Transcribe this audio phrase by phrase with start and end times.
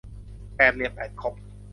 [0.55, 1.33] แปดเหลี่ยมแปดคม